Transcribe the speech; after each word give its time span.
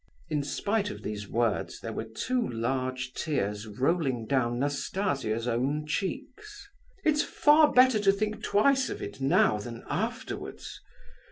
(In 0.31 0.41
spite 0.41 0.89
of 0.89 1.03
these 1.03 1.27
words 1.29 1.79
there 1.79 1.93
were 1.93 2.05
two 2.05 2.41
large 2.49 3.13
tears 3.13 3.67
rolling 3.67 4.25
down 4.25 4.57
Nastasia's 4.57 5.47
own 5.47 5.85
cheeks.) 5.85 6.67
"It's 7.05 7.21
far 7.21 7.71
better 7.71 7.99
to 7.99 8.11
think 8.11 8.41
twice 8.41 8.89
of 8.89 9.03
it 9.03 9.21
now 9.21 9.59
than 9.59 9.83
afterwards. 9.87 10.79